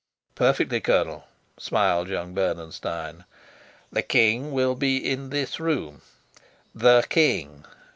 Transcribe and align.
"Perfectly, 0.33 0.81
Colonel," 0.81 1.25
smiled 1.59 2.07
young 2.09 2.33
Bernenstein. 2.33 3.23
"The 3.91 4.01
king 4.01 4.51
will 4.51 4.73
be 4.73 4.97
in 4.97 5.29
this 5.29 5.59
room 5.59 6.01
the 6.73 7.05
king. 7.07 7.65